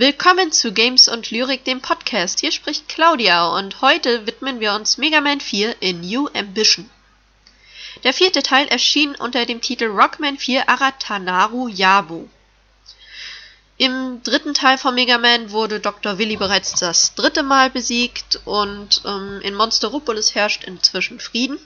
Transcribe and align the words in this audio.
Willkommen 0.00 0.50
zu 0.50 0.72
Games 0.72 1.08
und 1.08 1.30
Lyrik, 1.30 1.66
dem 1.66 1.82
Podcast. 1.82 2.40
Hier 2.40 2.52
spricht 2.52 2.88
Claudia 2.88 3.48
und 3.48 3.82
heute 3.82 4.26
widmen 4.26 4.58
wir 4.58 4.72
uns 4.72 4.96
Mega 4.96 5.20
Man 5.20 5.42
4 5.42 5.82
in 5.82 6.00
New 6.00 6.26
Ambition. 6.28 6.88
Der 8.02 8.14
vierte 8.14 8.42
Teil 8.42 8.66
erschien 8.68 9.14
unter 9.16 9.44
dem 9.44 9.60
Titel 9.60 9.88
Rockman 9.88 10.38
4 10.38 10.70
Aratanaru 10.70 11.68
Yabu. 11.68 12.28
Im 13.76 14.22
dritten 14.22 14.54
Teil 14.54 14.78
von 14.78 14.94
Mega 14.94 15.18
Man 15.18 15.50
wurde 15.50 15.80
Dr. 15.80 16.16
Willy 16.16 16.38
bereits 16.38 16.80
das 16.80 17.14
dritte 17.14 17.42
Mal 17.42 17.68
besiegt 17.68 18.40
und 18.46 19.02
ähm, 19.04 19.42
in 19.42 19.54
Monsteropolis 19.54 20.34
herrscht 20.34 20.64
inzwischen 20.64 21.20
Frieden. 21.20 21.58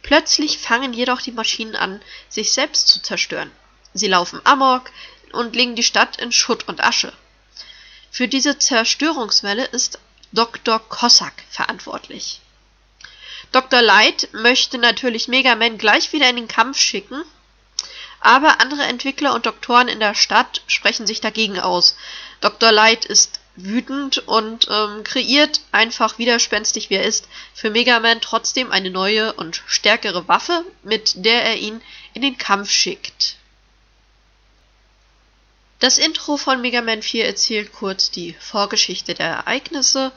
Plötzlich 0.00 0.56
fangen 0.56 0.94
jedoch 0.94 1.20
die 1.20 1.32
Maschinen 1.32 1.76
an, 1.76 2.00
sich 2.30 2.54
selbst 2.54 2.88
zu 2.88 3.02
zerstören. 3.02 3.50
Sie 3.92 4.08
laufen 4.08 4.40
amok 4.44 4.90
und 5.32 5.54
legen 5.54 5.76
die 5.76 5.82
Stadt 5.82 6.16
in 6.16 6.32
Schutt 6.32 6.66
und 6.66 6.82
Asche. 6.82 7.12
Für 8.16 8.28
diese 8.28 8.58
Zerstörungswelle 8.58 9.66
ist 9.66 9.98
Dr. 10.32 10.78
Cossack 10.78 11.34
verantwortlich. 11.50 12.40
Dr. 13.52 13.82
Light 13.82 14.30
möchte 14.32 14.78
natürlich 14.78 15.28
Mega 15.28 15.54
Man 15.54 15.76
gleich 15.76 16.14
wieder 16.14 16.30
in 16.30 16.36
den 16.36 16.48
Kampf 16.48 16.78
schicken, 16.78 17.22
aber 18.20 18.62
andere 18.62 18.84
Entwickler 18.84 19.34
und 19.34 19.44
Doktoren 19.44 19.88
in 19.88 20.00
der 20.00 20.14
Stadt 20.14 20.62
sprechen 20.66 21.06
sich 21.06 21.20
dagegen 21.20 21.60
aus. 21.60 21.94
Dr. 22.40 22.72
Light 22.72 23.04
ist 23.04 23.38
wütend 23.54 24.16
und 24.26 24.66
ähm, 24.70 25.04
kreiert 25.04 25.60
einfach 25.70 26.16
widerspenstig 26.16 26.88
wie 26.88 26.94
er 26.94 27.04
ist 27.04 27.28
für 27.52 27.68
Mega 27.68 28.00
Man 28.00 28.22
trotzdem 28.22 28.72
eine 28.72 28.88
neue 28.88 29.34
und 29.34 29.62
stärkere 29.66 30.26
Waffe, 30.26 30.64
mit 30.82 31.22
der 31.22 31.44
er 31.44 31.56
ihn 31.56 31.82
in 32.14 32.22
den 32.22 32.38
Kampf 32.38 32.70
schickt. 32.70 33.36
Das 35.78 35.98
Intro 35.98 36.38
von 36.38 36.62
Mega 36.62 36.80
Man 36.80 37.02
4 37.02 37.26
erzählt 37.26 37.72
kurz 37.72 38.10
die 38.10 38.32
Vorgeschichte 38.40 39.12
der 39.12 39.26
Ereignisse. 39.26 40.10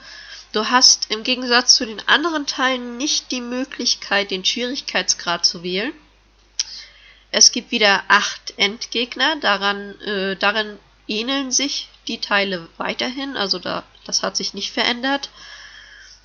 Du 0.54 0.70
hast 0.70 1.12
im 1.12 1.24
Gegensatz 1.24 1.76
zu 1.76 1.86
den 1.86 2.02
anderen 2.08 2.48
Teilen 2.48 2.96
nicht 2.96 3.32
die 3.32 3.42
Möglichkeit, 3.42 4.32
den 4.32 4.46
Schwierigkeitsgrad 4.46 5.46
zu 5.46 5.62
wählen. 5.62 5.92
Es 7.32 7.52
gibt 7.52 7.72
wieder 7.72 8.04
acht 8.08 8.54
Endgegner, 8.58 9.36
daran, 9.36 10.00
äh, 10.02 10.36
daran 10.38 10.80
ähneln 11.08 11.52
sich 11.52 11.90
die 12.08 12.20
Teile 12.20 12.68
weiterhin, 12.78 13.36
also 13.36 13.60
da, 13.60 13.84
das 14.06 14.24
hat 14.24 14.38
sich 14.38 14.54
nicht 14.54 14.72
verändert. 14.72 15.30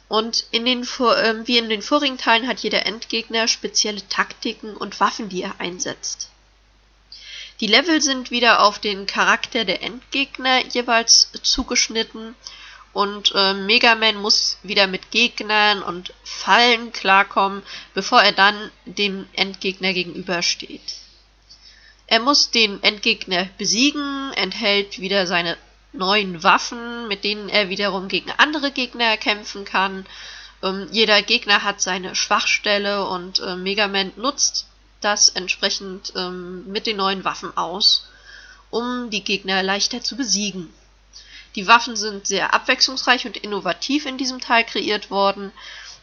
Und 0.09 0.47
in 0.53 0.65
den, 0.65 0.83
äh, 0.83 1.47
wie 1.47 1.59
in 1.59 1.69
den 1.69 1.83
vorigen 1.83 2.19
Teilen 2.19 2.47
hat 2.47 2.61
jeder 2.61 2.87
Endgegner 2.87 3.49
spezielle 3.49 4.07
Taktiken 4.09 4.77
und 4.77 5.01
Waffen, 5.01 5.29
die 5.29 5.43
er 5.43 5.61
einsetzt. 5.61 6.31
Die 7.61 7.67
Level 7.69 8.03
sind 8.03 8.31
wieder 8.31 8.63
auf 8.63 8.79
den 8.81 9.07
Charakter 9.07 9.65
der 9.65 9.83
Endgegner 9.83 10.65
jeweils 10.67 11.31
zugeschnitten 11.43 12.35
und 12.93 13.33
äh, 13.35 13.55
Mega 13.55 13.95
Man 13.95 14.17
muss 14.17 14.59
wieder 14.63 14.87
mit 14.87 15.11
Gegnern 15.11 15.83
und 15.83 16.13
Fallen 16.23 16.93
klarkommen, 16.93 17.63
bevor 17.93 18.23
er 18.23 18.33
dann 18.33 18.71
dem 18.87 19.27
Endgegner 19.35 19.93
gegenübersteht. 19.93 20.97
Er 22.07 22.21
muss 22.21 22.51
den 22.51 22.83
Endgegner 22.83 23.49
besiegen, 23.57 24.33
enthält 24.35 25.01
wieder 25.01 25.27
seine 25.27 25.57
neuen 25.93 26.43
Waffen, 26.43 27.09
mit 27.09 27.25
denen 27.25 27.49
er 27.49 27.69
wiederum 27.69 28.09
gegen 28.09 28.31
andere 28.37 28.73
Gegner 28.73 29.17
kämpfen 29.17 29.65
kann. 29.65 30.07
Ähm, 30.63 30.89
jeder 30.91 31.23
Gegner 31.23 31.63
hat 31.63 31.81
seine 31.81 32.15
Schwachstelle 32.15 33.07
und 33.07 33.41
äh, 33.41 33.57
Mega 33.57 33.89
Man 33.89 34.13
nutzt 34.17 34.67
das 35.05 35.29
entsprechend 35.29 36.13
ähm, 36.17 36.67
mit 36.67 36.87
den 36.87 36.97
neuen 36.97 37.25
Waffen 37.25 37.57
aus, 37.57 38.09
um 38.71 39.11
die 39.11 39.23
Gegner 39.23 39.63
leichter 39.63 40.03
zu 40.03 40.17
besiegen. 40.17 40.73
Die 41.55 41.69
Waffen 41.69 41.97
sind 41.97 42.27
sehr 42.27 42.53
abwechslungsreich 42.53 43.27
und 43.27 43.37
innovativ 43.37 44.07
in 44.07 44.19
diesem 44.19 44.41
Teil 44.41 44.65
kreiert 44.65 45.11
worden. 45.11 45.53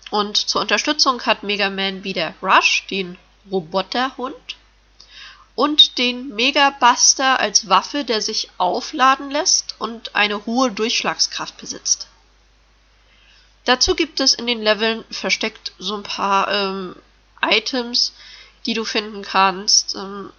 Und 0.09 0.38
zur 0.38 0.62
Unterstützung 0.62 1.22
hat 1.23 1.44
Mega 1.44 1.69
Man 1.69 2.03
wieder 2.03 2.34
Rush, 2.41 2.85
den 2.89 3.17
Roboterhund, 3.50 4.56
und 5.56 5.97
den 5.97 6.29
Mega 6.29 6.69
Buster 6.69 7.39
als 7.39 7.68
Waffe, 7.68 8.06
der 8.06 8.22
sich 8.22 8.50
aufladen 8.57 9.29
lässt 9.31 9.75
und 9.79 10.16
eine 10.16 10.45
hohe 10.45 10.72
Durchschlagskraft 10.72 11.57
besitzt. 11.57 12.07
Dazu 13.66 13.95
gibt 13.95 14.19
es 14.19 14.33
in 14.33 14.47
den 14.47 14.62
Leveln 14.62 15.03
versteckt 15.12 15.73
so 15.78 15.95
ein 15.95 16.03
paar 16.03 16.51
ähm, 16.51 16.95
Items, 17.41 18.13
die 18.66 18.73
du 18.73 18.85
finden 18.85 19.23
kannst. 19.23 19.95
Ähm, 19.95 20.31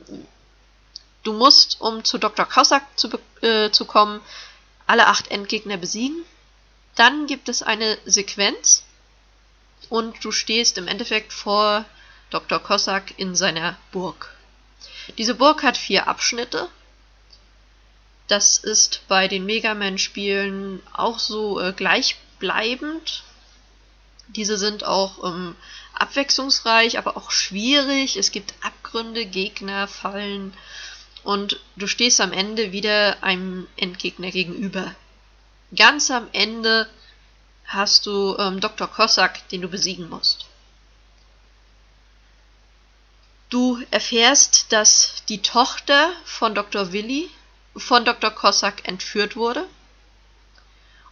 du 1.22 1.32
musst, 1.32 1.80
um 1.80 2.04
zu 2.04 2.18
Dr. 2.18 2.46
Cossack 2.46 2.84
zu, 2.96 3.08
äh, 3.40 3.70
zu 3.70 3.84
kommen, 3.84 4.20
alle 4.86 5.06
acht 5.06 5.30
Endgegner 5.30 5.76
besiegen. 5.76 6.24
Dann 6.94 7.26
gibt 7.26 7.48
es 7.48 7.62
eine 7.62 7.98
Sequenz 8.04 8.84
und 9.88 10.24
du 10.24 10.32
stehst 10.32 10.78
im 10.78 10.88
Endeffekt 10.88 11.32
vor 11.32 11.84
Dr. 12.30 12.58
Cossack 12.58 13.18
in 13.18 13.34
seiner 13.34 13.76
Burg. 13.90 14.34
Diese 15.18 15.34
Burg 15.34 15.62
hat 15.62 15.76
vier 15.76 16.06
Abschnitte. 16.08 16.68
Das 18.28 18.56
ist 18.56 19.02
bei 19.08 19.28
den 19.28 19.44
Mega 19.44 19.74
Man-Spielen 19.74 20.82
auch 20.92 21.18
so 21.18 21.60
äh, 21.60 21.72
gleichbleibend. 21.72 23.24
Diese 24.28 24.56
sind 24.56 24.84
auch 24.84 25.24
ähm, 25.24 25.56
abwechslungsreich, 25.94 26.98
aber 26.98 27.16
auch 27.16 27.30
schwierig. 27.30 28.16
Es 28.16 28.30
gibt 28.30 28.54
Abgründe, 28.62 29.26
Gegner, 29.26 29.88
Fallen 29.88 30.54
und 31.22 31.60
du 31.76 31.86
stehst 31.86 32.20
am 32.20 32.32
Ende 32.32 32.72
wieder 32.72 33.22
einem 33.22 33.68
Endgegner 33.76 34.30
gegenüber. 34.30 34.94
Ganz 35.74 36.10
am 36.10 36.28
Ende 36.32 36.88
hast 37.64 38.06
du 38.06 38.36
ähm, 38.38 38.60
Dr. 38.60 38.88
Cossack, 38.88 39.48
den 39.50 39.62
du 39.62 39.68
besiegen 39.68 40.08
musst. 40.08 40.46
Du 43.48 43.82
erfährst, 43.90 44.72
dass 44.72 45.24
die 45.28 45.42
Tochter 45.42 46.10
von 46.24 46.54
Dr. 46.54 46.92
Willy 46.92 47.30
von 47.76 48.04
Dr. 48.04 48.30
Cossack 48.30 48.88
entführt 48.88 49.36
wurde 49.36 49.66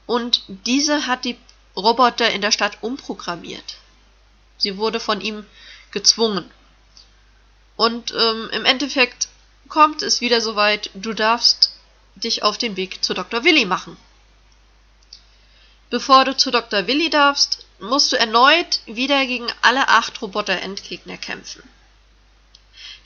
und 0.07 0.43
diese 0.49 1.07
hat 1.07 1.25
die 1.25 1.39
Roboter 1.81 2.31
in 2.31 2.41
der 2.41 2.53
Stadt 2.53 2.79
umprogrammiert. 2.83 3.77
Sie 4.59 4.77
wurde 4.77 5.01
von 5.01 5.21
ihm 5.21 5.47
gezwungen. 5.91 6.51
Und 7.77 8.13
ähm, 8.13 8.51
im 8.53 8.65
Endeffekt 8.65 9.29
kommt 9.69 10.03
es 10.03 10.21
wieder 10.21 10.41
so 10.41 10.57
weit, 10.57 10.91
du 10.95 11.13
darfst 11.13 11.73
dich 12.15 12.43
auf 12.43 12.59
den 12.59 12.77
Weg 12.77 13.03
zu 13.03 13.15
Dr. 13.15 13.45
Willi 13.45 13.65
machen. 13.65 13.97
Bevor 15.89 16.25
du 16.25 16.37
zu 16.37 16.51
Dr. 16.51 16.87
Willi 16.87 17.11
darfst, 17.11 17.67
musst 17.81 18.13
du 18.13 18.17
erneut 18.17 18.81
wieder 18.87 19.27
gegen 19.27 19.47
alle 19.63 19.89
acht 19.89 20.21
Roboter-Endgegner 20.23 21.17
kämpfen. 21.17 21.63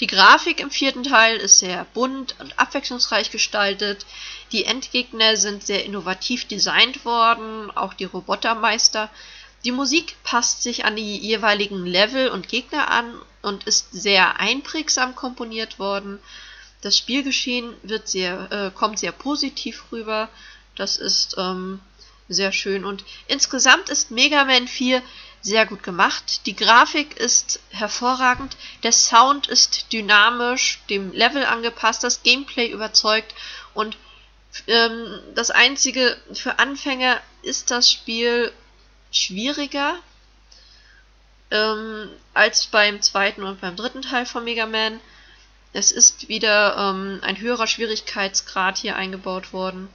Die 0.00 0.06
Grafik 0.06 0.60
im 0.60 0.70
vierten 0.70 1.04
Teil 1.04 1.36
ist 1.36 1.58
sehr 1.58 1.84
bunt 1.94 2.34
und 2.40 2.58
abwechslungsreich 2.58 3.30
gestaltet. 3.30 4.06
Die 4.52 4.64
Endgegner 4.64 5.36
sind 5.36 5.64
sehr 5.64 5.84
innovativ 5.84 6.46
designt 6.46 7.04
worden, 7.04 7.70
auch 7.70 7.94
die 7.94 8.04
Robotermeister 8.04 9.10
die 9.64 9.72
Musik 9.72 10.16
passt 10.24 10.62
sich 10.62 10.84
an 10.84 10.96
die 10.96 11.16
jeweiligen 11.16 11.86
Level 11.86 12.28
und 12.28 12.48
Gegner 12.48 12.90
an 12.90 13.18
und 13.40 13.64
ist 13.64 13.88
sehr 13.92 14.38
einprägsam 14.38 15.14
komponiert 15.14 15.78
worden. 15.78 16.18
Das 16.82 16.98
Spielgeschehen 16.98 17.74
wird 17.82 18.08
sehr, 18.08 18.52
äh, 18.52 18.70
kommt 18.78 18.98
sehr 18.98 19.12
positiv 19.12 19.84
rüber. 19.90 20.28
Das 20.76 20.96
ist 20.96 21.36
ähm, 21.38 21.80
sehr 22.28 22.52
schön. 22.52 22.84
Und 22.84 23.04
insgesamt 23.26 23.88
ist 23.88 24.10
Mega 24.10 24.44
Man 24.44 24.68
4 24.68 25.02
sehr 25.44 25.66
gut 25.66 25.82
gemacht. 25.82 26.46
Die 26.46 26.56
Grafik 26.56 27.18
ist 27.18 27.60
hervorragend. 27.68 28.56
Der 28.82 28.92
Sound 28.92 29.46
ist 29.46 29.92
dynamisch, 29.92 30.80
dem 30.88 31.12
Level 31.12 31.44
angepasst. 31.44 32.02
Das 32.02 32.22
Gameplay 32.22 32.68
überzeugt. 32.68 33.34
Und 33.74 33.98
ähm, 34.66 35.20
das 35.34 35.50
einzige 35.50 36.16
für 36.32 36.58
Anfänger 36.58 37.20
ist 37.42 37.70
das 37.70 37.92
Spiel 37.92 38.52
schwieriger 39.12 39.96
ähm, 41.50 42.08
als 42.32 42.66
beim 42.66 43.02
zweiten 43.02 43.44
und 43.44 43.60
beim 43.60 43.76
dritten 43.76 44.00
Teil 44.00 44.24
von 44.24 44.44
Mega 44.44 44.64
Man. 44.64 44.98
Es 45.74 45.92
ist 45.92 46.28
wieder 46.28 46.76
ähm, 46.78 47.20
ein 47.22 47.38
höherer 47.38 47.66
Schwierigkeitsgrad 47.66 48.78
hier 48.78 48.96
eingebaut 48.96 49.52
worden. 49.52 49.90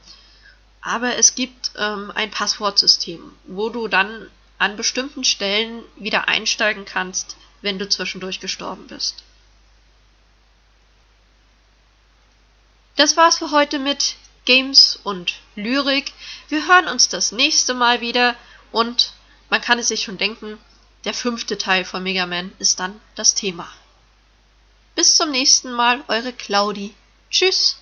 Aber 0.82 1.16
es 1.16 1.34
gibt 1.34 1.72
ähm, 1.76 2.12
ein 2.14 2.30
Passwortsystem, 2.30 3.34
wo 3.46 3.70
du 3.70 3.88
dann 3.88 4.30
an 4.60 4.76
bestimmten 4.76 5.24
Stellen 5.24 5.84
wieder 5.96 6.28
einsteigen 6.28 6.86
kannst, 6.86 7.36
wenn 7.62 7.80
du 7.80 7.90
zwischendurch 7.90 8.40
gestorben 8.40 8.88
bist. 8.88 9.24
Das 12.96 13.16
war's 13.16 13.38
für 13.38 13.52
heute 13.52 13.80
mit 13.80 14.16
Games 14.44 15.00
und 15.04 15.36
Lyrik. 15.56 16.12
Wir 16.50 16.68
hören 16.68 16.88
uns 16.88 17.08
das 17.08 17.32
nächste 17.32 17.74
Mal 17.74 18.02
wieder. 18.02 18.36
Und 18.72 19.14
man 19.50 19.62
kann 19.62 19.80
es 19.80 19.88
sich 19.88 20.04
schon 20.04 20.18
denken, 20.18 20.58
der 21.06 21.14
fünfte 21.14 21.58
Teil 21.58 21.86
von 21.86 22.04
Mega 22.04 22.26
Man 22.26 22.52
ist 22.60 22.80
dann 22.80 23.00
das 23.16 23.36
Thema. 23.36 23.72
Bis 24.96 25.16
zum 25.16 25.32
nächsten 25.32 25.72
Mal, 25.72 26.04
eure 26.10 26.34
Claudi. 26.34 26.94
Tschüss! 27.32 27.78